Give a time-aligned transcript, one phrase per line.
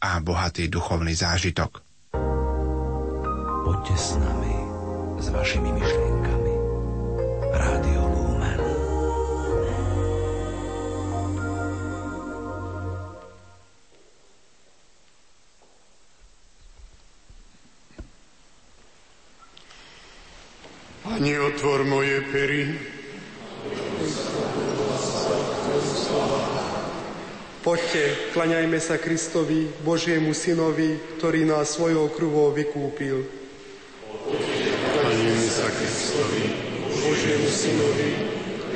[0.00, 1.84] a bohatý duchovný zážitok.
[3.60, 4.56] Poďte s nami,
[5.20, 6.54] s vašimi myšlienkami.
[7.52, 8.60] Rádio Lumen.
[21.04, 22.62] Pani, otvor moje pery,
[27.60, 33.28] Poďte, klaňajme sa Kristovi, Božiemu Synovi, ktorý nás svojou krvou vykúpil.
[34.96, 36.56] Klaňajme sa Kristovi,
[36.88, 38.10] Božiemu Synovi,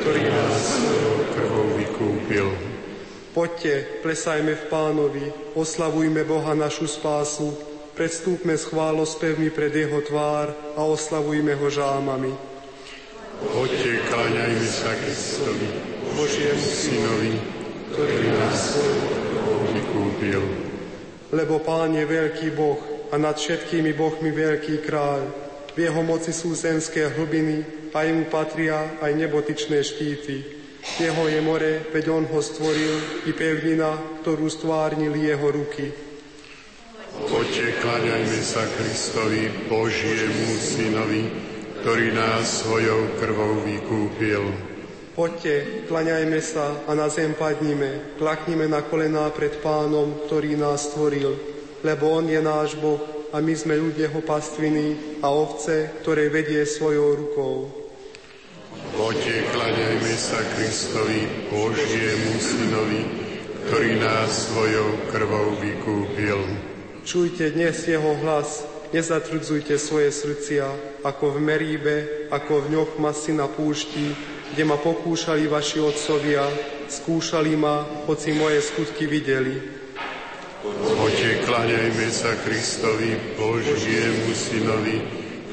[0.05, 2.48] ktorý nás svojou krvou vykúpil.
[3.33, 5.24] Poďte, plesajme v pánovi,
[5.57, 7.57] oslavujme Boha našu spásu,
[7.96, 12.37] predstúpme s chválospevmi pred Jeho tvár a oslavujme Ho žámami.
[13.48, 15.73] Poďte, kláňajme sa Kristovi,
[16.21, 17.54] Božiemu Synovi,
[17.95, 18.75] ktorý nás
[19.71, 20.43] vykúpil.
[21.30, 25.23] Lebo Pán je veľký Boh a nad všetkými Bohmi veľký kráľ.
[25.74, 30.37] V jeho moci sú zemské hlbiny a jemu patria aj nebotičné štíty.
[30.99, 33.95] Jeho je more, veď on ho stvoril, i pevnina,
[34.27, 35.87] ktorú stvárnili jeho ruky.
[37.15, 41.24] Poďte, kláňajme sa Kristovi, Božiemu Synovi,
[41.80, 44.74] ktorý nás svojou krvou vykúpil.
[45.15, 51.38] Poďte, klaňajme sa a na zem padnime, klaknime na kolená pred pánom, ktorý nás stvoril,
[51.87, 52.98] lebo on je náš Boh
[53.30, 57.54] a my sme ľudia jeho pastviny a ovce, ktoré vedie svojou rukou.
[58.98, 63.02] Poďte, klaňajme sa Kristovi, Božiemu Synovi,
[63.71, 66.43] ktorý nás svojou krvou vykúpil.
[67.06, 70.66] Čujte dnes jeho hlas, nezatrudzujte svoje srdcia,
[71.06, 71.97] ako v Meríbe,
[72.34, 76.47] ako v ňoch masy na púšti, kde ma pokúšali vaši otcovia,
[76.87, 79.59] skúšali ma, hoci moje skutky videli.
[80.94, 85.03] Poďte, kláňajme sa Kristovi, Božiemu Synovi,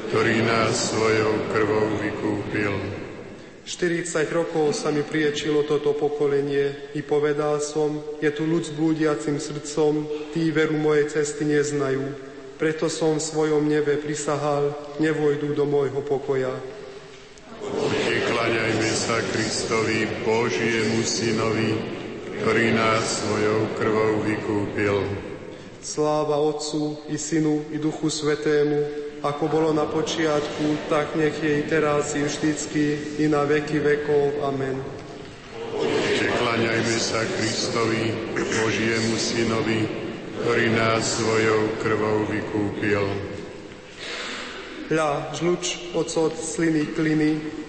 [0.06, 2.72] ktorý nás svojou krvou vykúpil.
[3.66, 9.42] 40 rokov sa mi priečilo toto pokolenie i povedal som, je tu ľud s blúdiacim
[9.42, 12.06] srdcom, tí veru mojej cesty neznajú.
[12.54, 14.70] Preto som v svojom nebe prisahal,
[15.02, 16.54] nevojdu do môjho pokoja.
[17.62, 21.78] Poďte, kláňajme sa Kristovi, Božiemu Synovi,
[22.42, 24.98] ktorý nás svojou krvou vykúpil.
[25.78, 28.82] Sláva Otcu i Synu i Duchu Svetému,
[29.22, 34.42] ako bolo na počiatku, tak nech je i teraz i vždycky i na veky vekov.
[34.42, 34.74] Amen.
[36.42, 39.86] Kláňajme sa Kristovi, Božiemu Synovi,
[40.42, 43.06] ktorý nás svojou krvou vykúpil.
[44.90, 47.62] Hľa, žluč, ocot, sliny, kliny,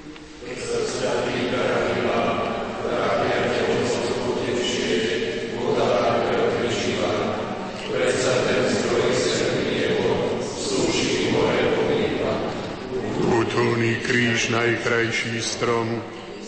[14.14, 15.90] kríž, najkrajší strom,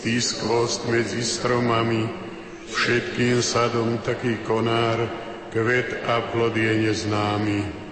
[0.06, 2.06] ty skvost medzi stromami,
[2.70, 5.10] všetkým sadom taký konár,
[5.50, 7.85] kvet a plod je neznámy.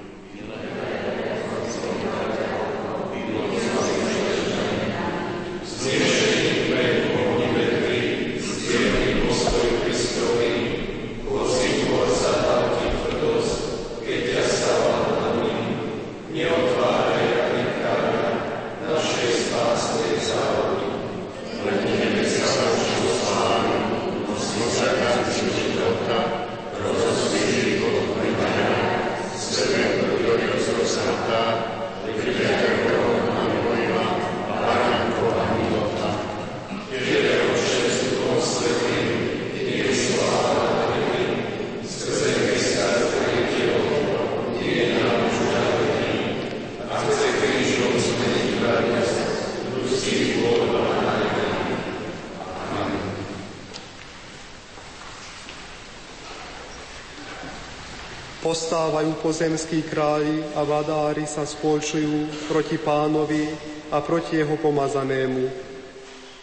[58.44, 63.48] Postávajú pozemskí králi a vadári sa spolčujú proti pánovi
[63.88, 65.48] a proti jeho pomazanému.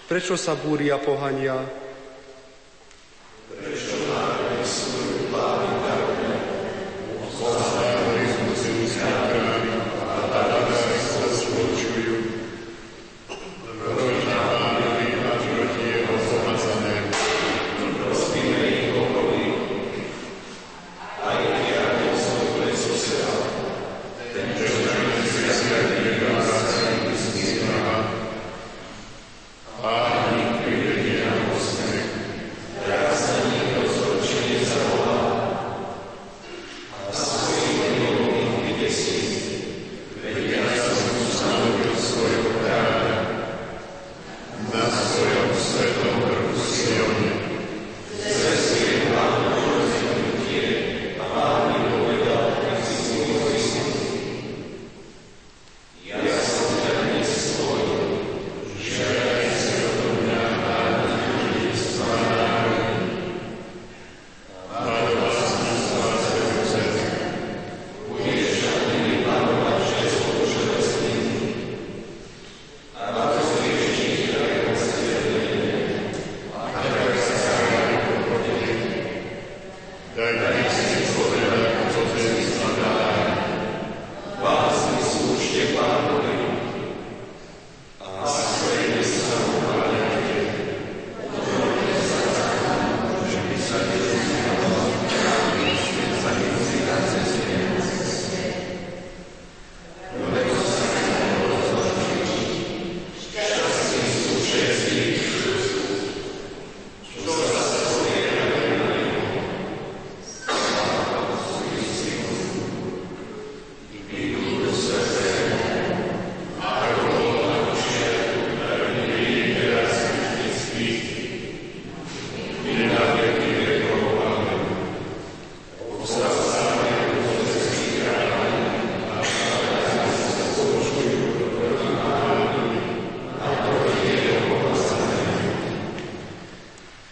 [0.09, 1.61] Prečo sa búria pohania?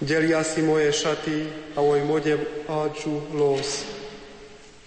[0.09, 1.39] Delia si moje šaty
[1.77, 2.33] a oj mode
[2.65, 3.85] háču los.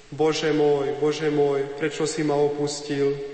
[0.10, 3.31] Bože môj, Bože môj, prečo si ma opustil?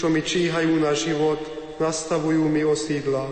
[0.00, 1.36] Čo mi číhajú na život,
[1.76, 3.28] nastavujú mi osídla.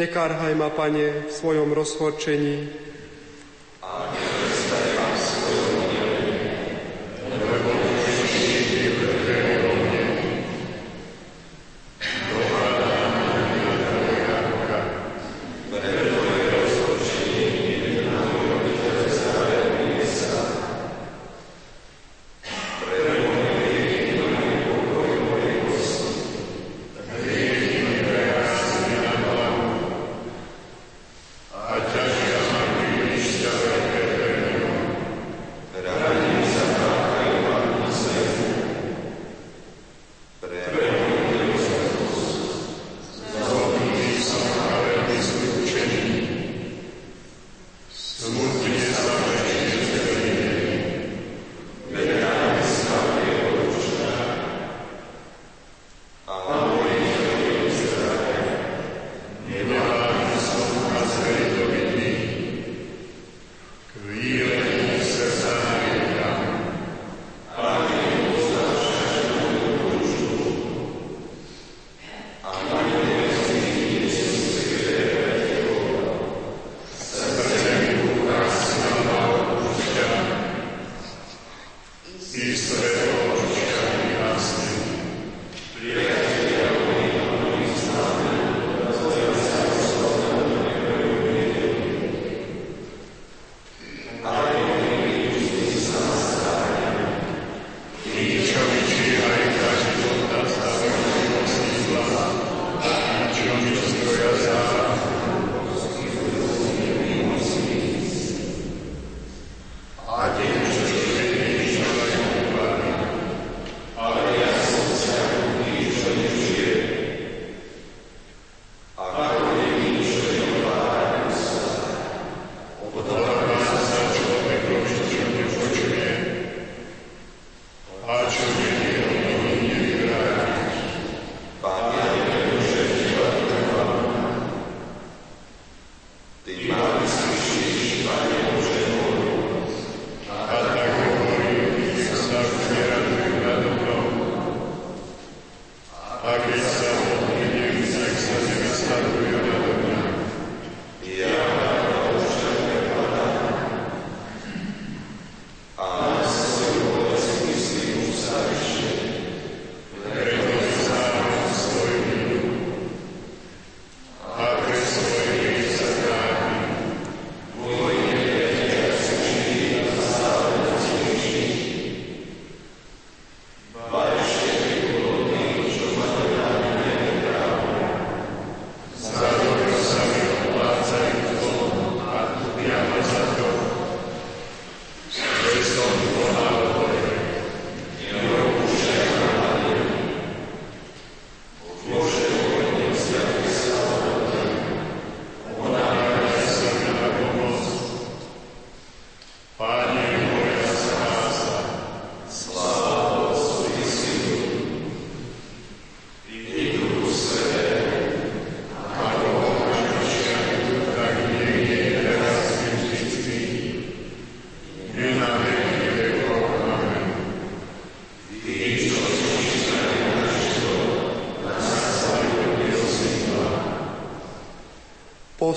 [0.00, 2.87] Nekárhaj ma, Pane, v svojom rozhorčení.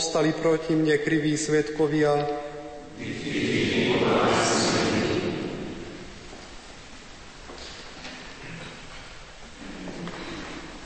[0.01, 2.25] Povstali proti mne kriví svetkovia.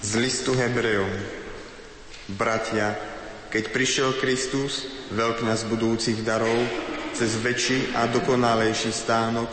[0.03, 1.07] Z listu Hebrejom.
[2.35, 2.91] Bratia,
[3.55, 4.83] keď prišiel Kristus,
[5.15, 6.59] veľkňaz budúcich darov,
[7.15, 9.47] cez väčší a dokonalejší stánok,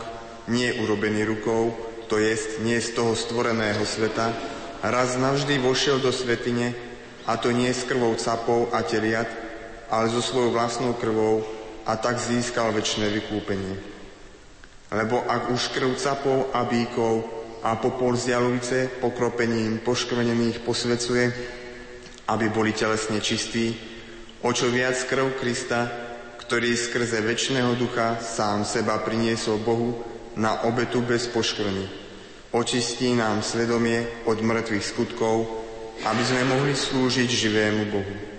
[0.51, 1.71] nie urobený rukou,
[2.11, 4.27] to jest nie z toho stvoreného sveta,
[4.83, 6.75] raz navždy vošiel do svetine,
[7.23, 9.42] a to nie s krvou capov a teliat,
[9.93, 11.45] ale so svojou vlastnou krvou
[11.85, 13.77] a tak získal väčšie vykúpenie.
[14.89, 17.21] Lebo ak už krv capov a bíkov
[17.61, 18.33] a popol z
[18.97, 21.25] pokropením poškvenených posvecuje,
[22.25, 23.77] aby boli telesne čistí,
[24.41, 25.85] o čo viac krv Krista,
[26.41, 30.01] ktorý skrze väčšného ducha sám seba priniesol Bohu
[30.33, 32.01] na obetu bez poškvrny.
[32.53, 35.45] Očistí nám svedomie od mŕtvych skutkov,
[36.01, 38.32] aby sme mohli slúžiť živému Bohu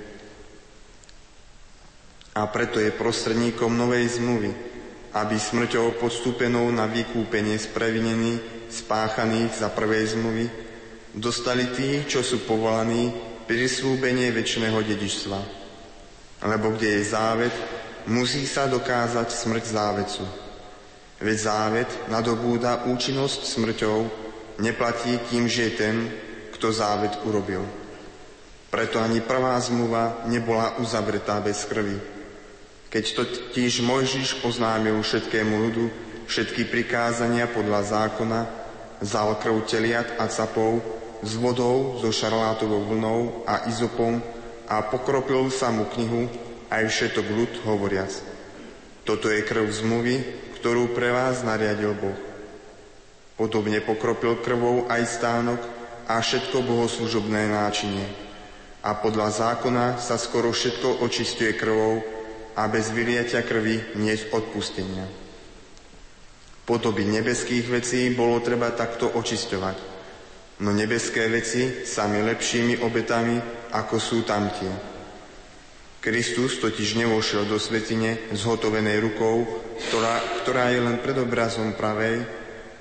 [2.35, 4.51] a preto je prostredníkom novej zmluvy,
[5.15, 10.47] aby smrťou podstúpenou na vykúpenie z previnení spáchaných za prvej zmluvy
[11.15, 13.15] dostali tí, čo sú povolaní
[13.47, 15.41] prislúbenie väčšného dedičstva.
[16.45, 17.55] Lebo kde je závet,
[18.11, 20.25] musí sa dokázať smrť závecu.
[21.23, 23.99] Veď závet nadobúda účinnosť smrťou,
[24.59, 25.97] neplatí, kým je ten,
[26.51, 27.63] kto závet urobil.
[28.75, 32.14] Preto ani prvá zmluva nebola uzavretá bez krvi.
[32.95, 35.91] Keď totiž Mojžiš oznámil všetkému ľudu
[36.31, 38.41] všetky prikázania podľa zákona,
[39.03, 40.79] vzal krv teliat a capov
[41.19, 44.23] s vodou, so šarlátovou vlnou a izopom
[44.71, 46.31] a pokropil samú knihu
[46.71, 48.15] aj všetok ľud hovoriac.
[49.03, 50.17] Toto je krv zmluvy,
[50.63, 52.15] ktorú pre vás nariadil Boh.
[53.35, 55.59] Podobne pokropil krvou aj stánok
[56.07, 58.07] a všetko bohoslužobné náčinie.
[58.87, 62.14] A podľa zákona sa skoro všetko očistuje krvou
[62.55, 65.07] a bez vyliatia krvi nie odpustenia.
[66.65, 69.77] Podoby nebeských vecí bolo treba takto očisťovať.
[70.65, 73.37] No nebeské veci sami lepšími obetami,
[73.75, 74.71] ako sú tamtie.
[76.01, 79.45] Kristus totiž nevošiel do svetine zhotovenej rukou,
[79.89, 82.23] ktorá, ktorá je len predobrazom pravej,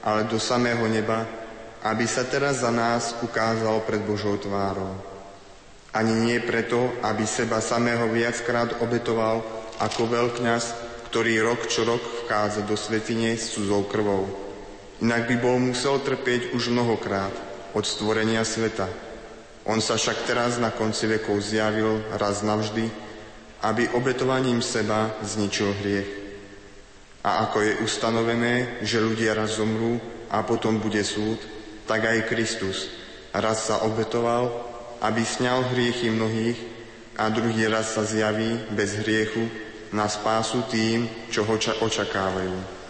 [0.04, 1.24] ale do samého neba,
[1.88, 4.96] aby sa teraz za nás ukázal pred Božou tvárou.
[5.96, 9.44] Ani nie preto, aby seba samého viackrát obetoval
[9.80, 10.64] ako veľkňaz,
[11.10, 14.30] ktorý rok čo rok vchádza do svetine s cudzou krvou.
[15.02, 17.34] Inak by bol musel trpieť už mnohokrát
[17.74, 18.86] od stvorenia sveta.
[19.66, 23.04] On sa však teraz na konci vekov zjavil raz navždy
[23.64, 26.10] aby obetovaním seba zničil hriech.
[27.24, 29.96] A ako je ustanovené, že ľudia raz zomrú
[30.28, 31.40] a potom bude súd,
[31.88, 32.92] tak aj Kristus
[33.32, 34.52] raz sa obetoval,
[35.00, 36.60] aby sňal hriechy mnohých
[37.18, 39.46] a druhý raz sa zjaví bez hriechu
[39.94, 42.84] na spásu tým, čo ho očakávajú.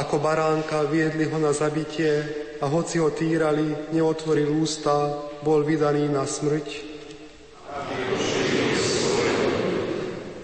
[0.00, 2.24] Ako baránka viedli ho na zabitie
[2.58, 6.89] a hoci ho týrali, neotvoril ústa, bol vydaný na smrť.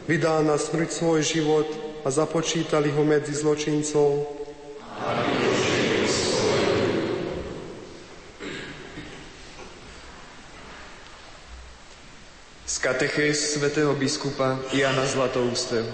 [0.07, 1.67] Vydal na smrť svoj život
[2.07, 4.23] a započítali ho medzi zločincov.
[12.71, 15.91] Z katechéz svätého biskupa Jana Zlatoústeho.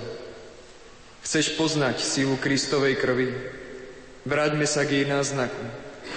[1.25, 3.33] Chceš poznať silu Kristovej krvi?
[4.29, 5.65] Vráťme sa k jej náznaku.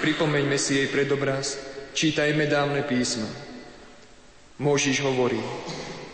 [0.04, 1.56] Pripomeňme si jej predobraz.
[1.96, 3.32] Čítajme dávne písma.
[4.60, 5.40] Možiš hovorí,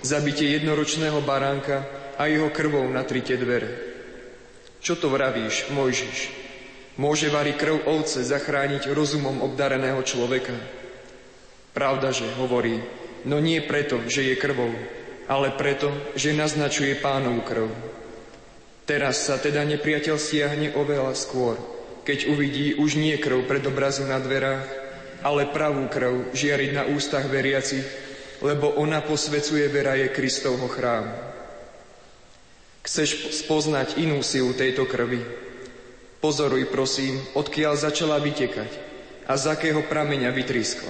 [0.01, 1.85] zabite jednoročného baránka
[2.17, 3.69] a jeho krvou natrite dvere.
[4.81, 6.19] Čo to vravíš, Mojžiš?
[6.97, 10.53] Môže vari krv ovce zachrániť rozumom obdareného človeka?
[11.71, 12.81] Pravda, že hovorí,
[13.23, 14.73] no nie preto, že je krvou,
[15.29, 15.87] ale preto,
[16.17, 17.67] že naznačuje pánovú krv.
[18.89, 21.55] Teraz sa teda nepriateľ siahne oveľa skôr,
[22.03, 24.65] keď uvidí už nie krv pred obrazu na dverách,
[25.21, 27.85] ale pravú krv žiariť na ústach veriacich,
[28.41, 31.13] lebo ona posvecuje vera je Kristovho chrám.
[32.81, 35.21] Chceš spoznať inú silu tejto krvi?
[36.17, 38.69] Pozoruj, prosím, odkiaľ začala vytekať
[39.29, 40.89] a z akého prameňa vytriskla.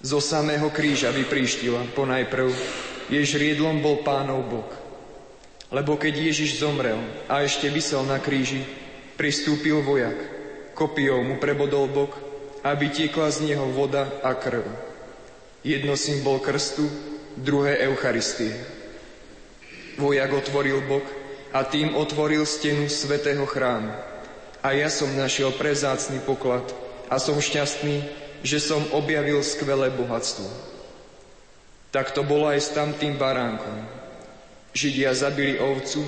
[0.00, 2.48] Zo samého kríža vypríštila ponajprv,
[3.12, 4.70] jež riedlom bol pánov bok.
[5.68, 6.98] Lebo keď Ježiš zomrel
[7.28, 8.64] a ešte vysel na kríži,
[9.20, 10.16] pristúpil vojak,
[10.72, 12.16] kopijou mu prebodol bok,
[12.64, 14.89] aby tiekla z neho voda a krv.
[15.60, 16.88] Jedno symbol krstu,
[17.36, 18.56] druhé Eucharistie.
[20.00, 21.04] Vojak otvoril bok
[21.52, 23.92] a tým otvoril stenu svetého chrámu.
[24.64, 26.64] A ja som našiel prezácný poklad
[27.12, 28.04] a som šťastný,
[28.40, 30.48] že som objavil skvelé bohatstvo.
[31.92, 34.00] Tak to bolo aj s tamtým baránkom,
[34.70, 36.06] Židia zabili ovcu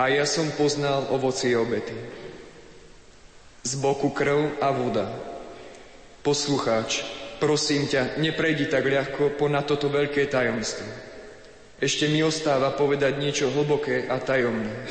[0.00, 1.92] a ja som poznal ovocie obety.
[3.60, 5.04] Z boku krv a voda.
[6.24, 7.04] Poslucháč,
[7.40, 10.86] prosím ťa, neprejdi tak ľahko ponad toto veľké tajomstvo.
[11.80, 14.84] Ešte mi ostáva povedať niečo hlboké a tajomné.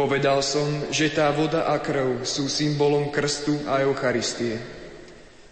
[0.00, 4.56] Povedal som, že tá voda a krv sú symbolom krstu a Eucharistie.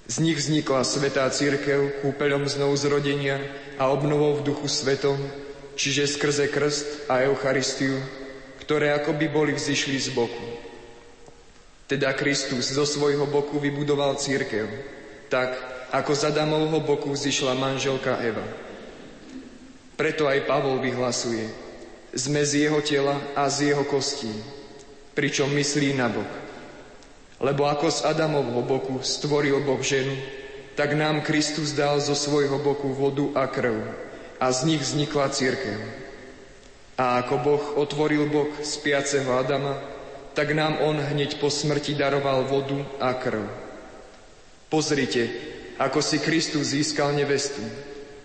[0.09, 3.43] Z nich vznikla svetá církev kúpeľom znovu zrodenia
[3.77, 5.19] a obnovou v duchu svetom,
[5.77, 8.01] čiže skrze krst a Eucharistiu,
[8.65, 10.47] ktoré akoby boli vzýšli z boku.
[11.91, 14.96] Teda Kristus zo svojho boku vybudoval církev,
[15.29, 15.55] tak
[15.95, 18.43] ako z Adamovho boku vzýšla manželka Eva.
[19.97, 21.49] Preto aj Pavol vyhlasuje,
[22.13, 24.33] sme z jeho tela a z jeho kostí,
[25.17, 26.29] pričom myslí na bok.
[27.41, 30.17] Lebo ako z Adamovho boku stvoril Boh ženu,
[30.77, 33.81] tak nám Kristus dal zo svojho boku vodu a krv
[34.37, 35.81] a z nich vznikla církev.
[36.97, 39.77] A ako Boh otvoril bok spiaceho Adama,
[40.37, 43.66] tak nám on hneď po smrti daroval vodu a krv.
[44.67, 45.31] Pozrite,
[45.79, 47.63] ako si Kristus získal nevestu.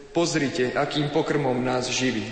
[0.10, 2.26] Pozrite, akým pokrmom nás živí.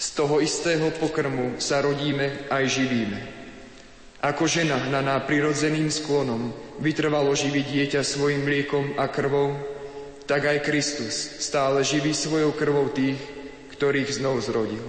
[0.00, 3.20] Z toho istého pokrmu sa rodíme aj živíme.
[4.22, 9.58] Ako žena hnaná prirodzeným sklonom vytrvalo živiť dieťa svojim mliekom a krvou,
[10.26, 13.18] tak aj Kristus stále živí svojou krvou tých,
[13.74, 14.82] ktorých znov zrodil.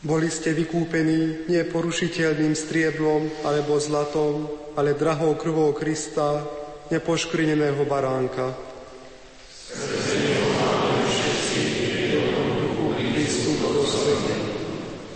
[0.00, 6.40] Boli ste vykúpení nie porušiteľným strieblom alebo zlatom, ale drahou krvou Krista,
[6.88, 8.56] nepoškrineného baránka.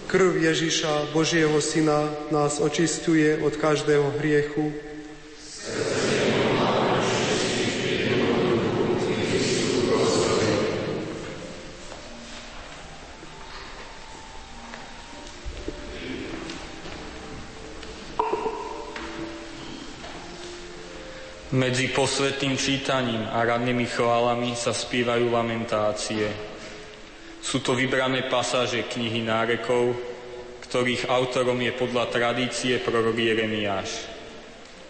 [0.05, 4.69] Krv Ježiša, Božieho Syna, nás očistuje od každého hriechu.
[21.55, 26.27] Medzi posvetným čítaním a radnými chválami sa spievajú lamentácie.
[27.39, 29.95] Sú to vybrané pasáže knihy nárekov,
[30.67, 34.03] ktorých autorom je podľa tradície prorok Jeremiáš.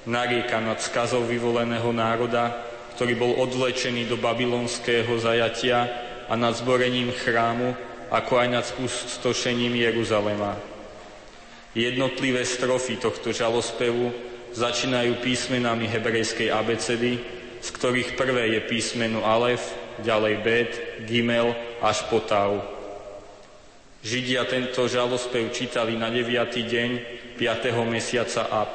[0.09, 2.65] Narieka nad skazou vyvoleného národa,
[2.97, 5.85] ktorý bol odvlečený do babylonského zajatia
[6.25, 7.77] a nad zborením chrámu,
[8.09, 10.57] ako aj nad spustošením Jeruzalema.
[11.77, 17.19] Jednotlivé strofy tohto žalospevu začínajú písmenami hebrejskej abecedy,
[17.59, 20.73] z ktorých prvé je písmeno Alef, ďalej Bet,
[21.07, 22.63] Gimel až po Tau.
[24.05, 26.29] Židia tento žalospev čítali na 9.
[26.61, 26.91] deň
[27.41, 27.73] 5.
[27.89, 28.73] mesiaca Ab,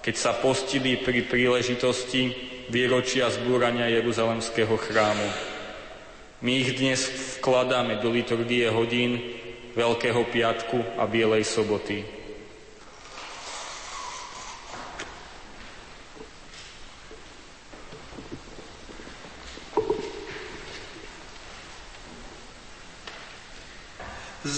[0.00, 2.32] keď sa postili pri príležitosti
[2.72, 5.28] výročia zbúrania Jeruzalemského chrámu.
[6.40, 7.04] My ich dnes
[7.40, 9.20] vkladáme do liturgie hodín
[9.76, 12.13] Veľkého piatku a Bielej soboty.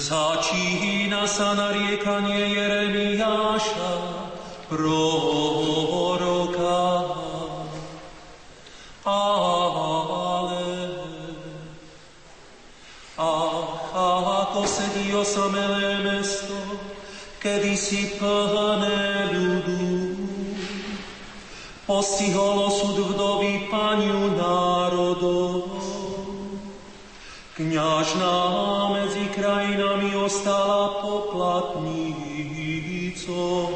[0.07, 3.91] Začína sa nariekanie Jeremiáša,
[4.71, 5.91] proroka.
[9.03, 10.71] Ale,
[13.19, 13.91] ach,
[14.47, 16.55] ako sedí osamelé mesto,
[17.43, 20.15] kedy si plné ľudu.
[21.83, 25.67] Postihol osud vdovy paniu národov.
[27.57, 28.37] Kňažná
[28.93, 33.76] medzi krajinami ostala poplatnícou.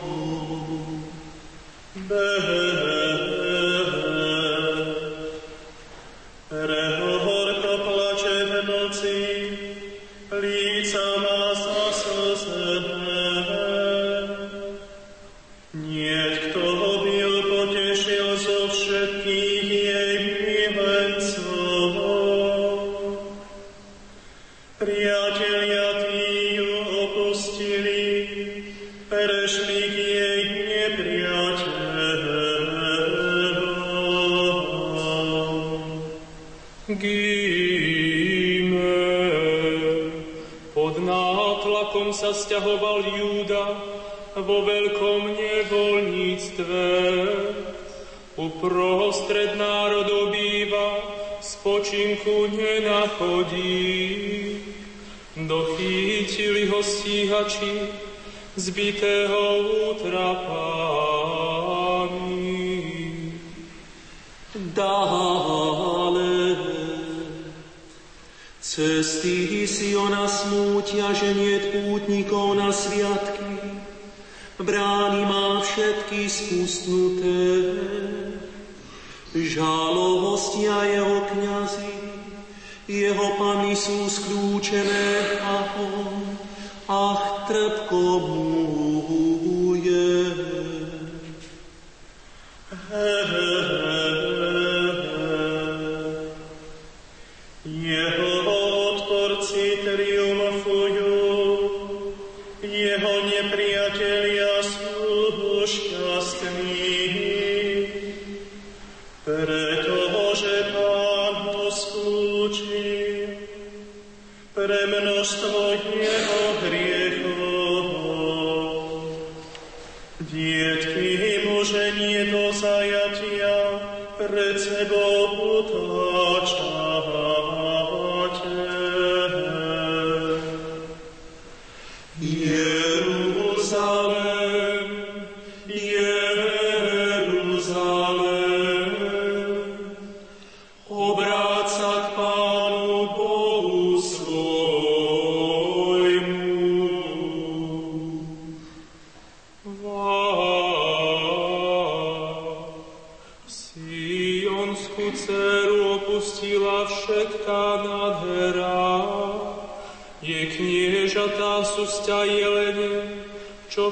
[44.50, 46.86] Vo veľkom nevoľníctve.
[48.34, 50.98] Uprostred národov býva,
[51.38, 54.58] spočinku nenachodí.
[55.38, 57.94] Dochytili ho stíhači,
[58.58, 59.38] zbitého
[59.94, 60.90] útrapami.
[64.74, 66.50] Dále
[68.70, 73.39] Cesty Siona smútia, že nie pútnikov na sviatky,
[74.62, 77.40] brány má všetky spustnuté.
[79.30, 81.94] Žalo hostia jeho kniazy,
[82.90, 86.34] jeho pany sú skľúčené a on,
[86.90, 88.99] ach, trpko mu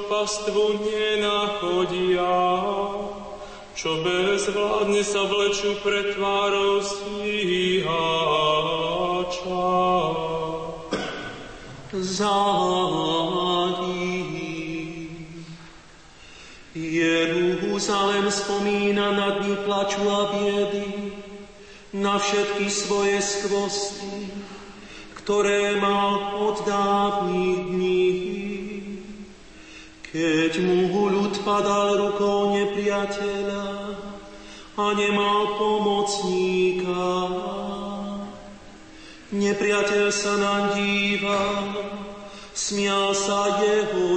[0.06, 2.38] pastvu nenachodia,
[3.74, 7.88] čo bezvládne sa vlečú pred tvárou stíhača.
[11.98, 13.48] Zádi.
[16.78, 21.10] Jeruzalem spomína na dni plaču a biedy,
[21.90, 24.30] na všetky svoje skvosty,
[25.18, 28.37] ktoré mal od dávnych dní
[30.08, 33.68] keď mu ľud padal rukou nepriateľa
[34.78, 37.04] a nemal pomocníka,
[39.36, 41.64] nepriateľ sa nám díval,
[42.56, 44.16] smial sa jeho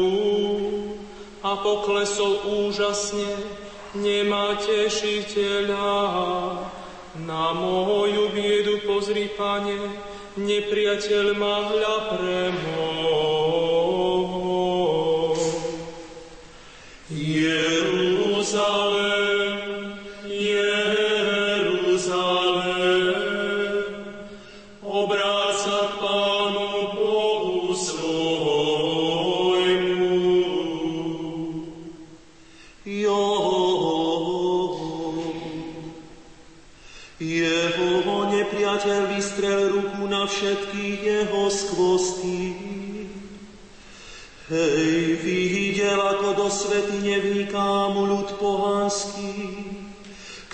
[1.61, 3.37] poklesol úžasne,
[3.97, 5.97] nemá tešiteľa.
[7.21, 9.77] Na moju biedu pozri, pane,
[10.37, 13.00] nepriateľ ma hľa premol.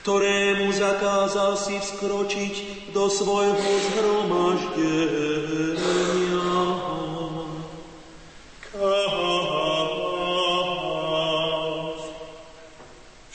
[0.07, 2.55] Ktorému zakázal si vskročiť
[2.95, 5.03] do svojho zhromaždenia.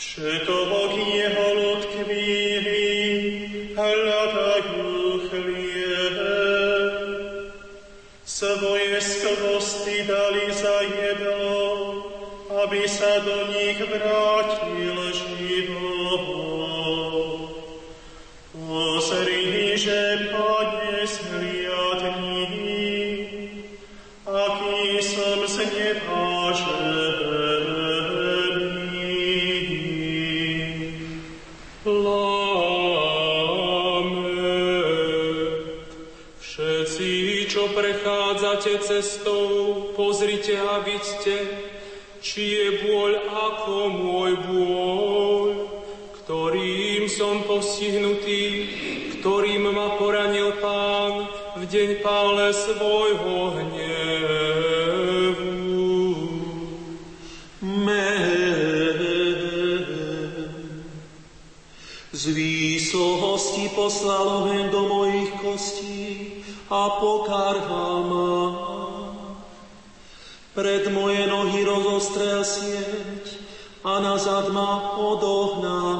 [0.01, 2.89] Všetok jeho ľud kvíli,
[3.77, 6.17] hľadajú chlieb.
[8.25, 11.61] Svoje skvosty dali za jedlo,
[12.65, 14.32] aby sa do nich vrátil
[52.03, 54.13] pále svojho hnevu.
[62.23, 66.07] Z výsohosti poslal oheň do mojich kostí
[66.71, 68.31] a pokarhal ma.
[70.55, 73.27] Pred moje nohy rozostrel sieť
[73.83, 75.99] a nazad ma odohnal.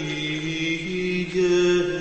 [1.31, 1.98] deň.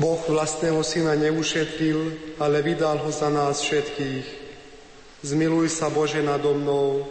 [0.00, 4.26] Boh vlastného syna neušetril, ale vydal ho za nás všetkých.
[5.20, 7.04] Zmiluj sa Bože nado mnou,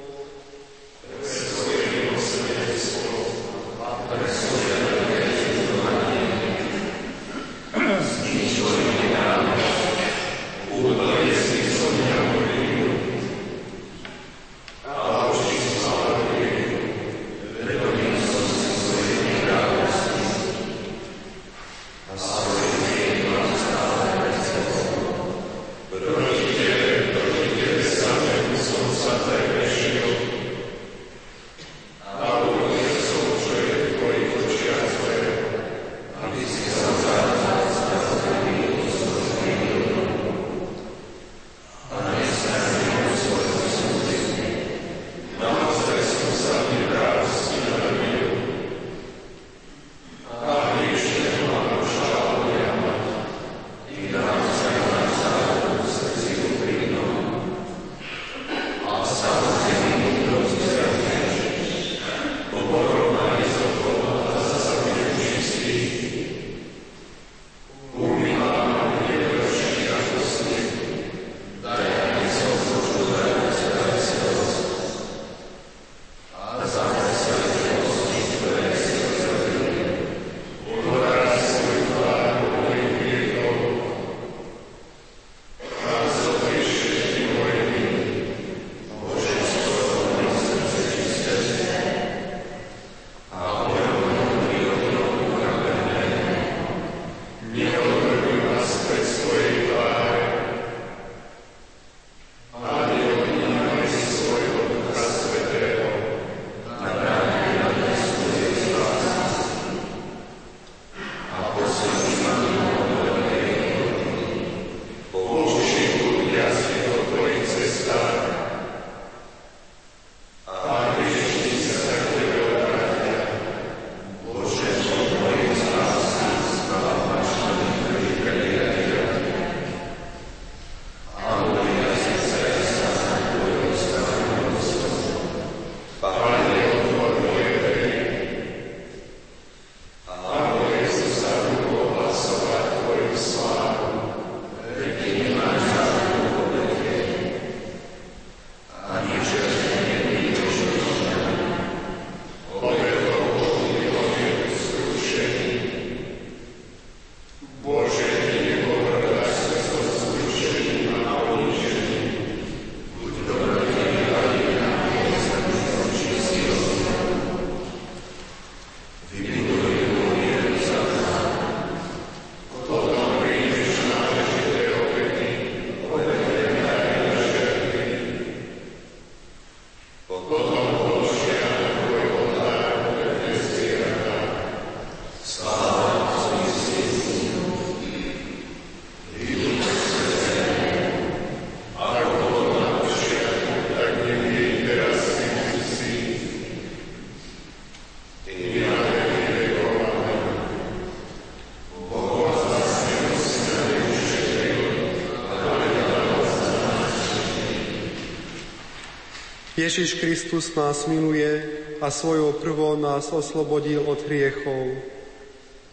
[209.60, 211.44] Ježiš Kristus nás miluje
[211.84, 214.80] a svojou krvou nás oslobodil od hriechov.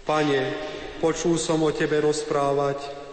[0.03, 0.43] Pane,
[0.99, 3.06] počul som o Tebe rozprávať.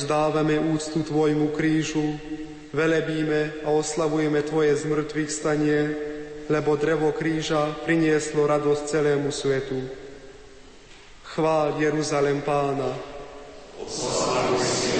[0.00, 2.16] Vzdávame úctu Tvojmu krížu,
[2.72, 5.80] velebíme a oslavujeme Tvoje zmrtvých stanie,
[6.48, 9.76] lebo drevo kríža prinieslo radosť celému svetu.
[11.36, 12.96] Chvál Jeruzalem Pána.
[13.76, 14.90] Oslavuj si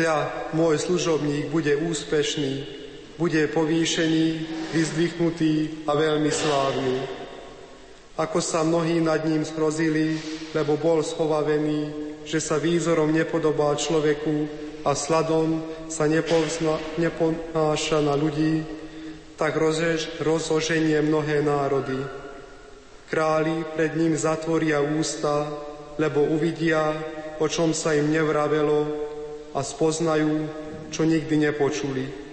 [0.00, 2.64] Hľa, môj služobník bude úspešný,
[3.20, 7.04] bude povýšený, vyzdvichnutý a veľmi slávny.
[8.16, 10.16] Ako sa mnohí nad ním skrozili,
[10.56, 11.92] lebo bol schovavený,
[12.24, 14.48] že sa výzorom nepodobá človeku
[14.88, 15.60] a sladom
[15.92, 18.64] sa nepovzna, neponáša na ľudí,
[19.36, 22.00] tak rozež, rozoženie mnohé národy.
[23.12, 25.44] Králi pred ním zatvoria ústa,
[26.00, 26.96] lebo uvidia,
[27.36, 28.99] o čom sa im nevravelo
[29.54, 30.46] a spoznajú,
[30.90, 32.30] čo nikdy nepočuli.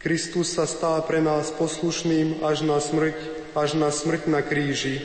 [0.00, 3.20] Kristus sa stal pre nás poslušným až na smrť,
[3.52, 5.04] až na smrť na kríži.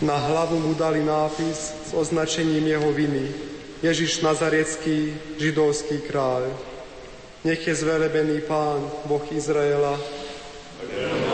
[0.00, 3.57] Na hlavu mu dali nápis s označením jeho viny.
[3.82, 6.50] Ježiš Nazarecký, židovský kráľ.
[7.44, 9.94] Nech je zvelebený Pán, Boh Izraela,
[10.82, 11.27] navštíví